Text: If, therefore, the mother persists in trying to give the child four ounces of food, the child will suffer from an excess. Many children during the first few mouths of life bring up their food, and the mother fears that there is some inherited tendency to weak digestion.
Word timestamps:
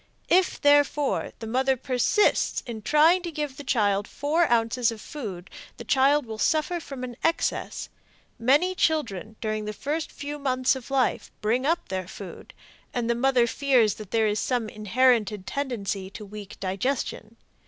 If, 0.29 0.59
therefore, 0.59 1.31
the 1.37 1.45
mother 1.45 1.77
persists 1.77 2.63
in 2.65 2.81
trying 2.81 3.21
to 3.21 3.31
give 3.31 3.55
the 3.57 3.63
child 3.63 4.07
four 4.07 4.51
ounces 4.51 4.91
of 4.91 4.99
food, 4.99 5.47
the 5.77 5.83
child 5.83 6.25
will 6.25 6.39
suffer 6.39 6.79
from 6.79 7.03
an 7.03 7.15
excess. 7.23 7.87
Many 8.39 8.73
children 8.73 9.35
during 9.41 9.65
the 9.65 9.73
first 9.73 10.11
few 10.11 10.39
mouths 10.39 10.75
of 10.75 10.89
life 10.89 11.29
bring 11.39 11.67
up 11.67 11.89
their 11.89 12.07
food, 12.07 12.55
and 12.95 13.11
the 13.11 13.13
mother 13.13 13.45
fears 13.45 13.93
that 14.01 14.09
there 14.09 14.25
is 14.25 14.39
some 14.39 14.69
inherited 14.69 15.45
tendency 15.45 16.09
to 16.09 16.25
weak 16.25 16.59
digestion. 16.59 17.35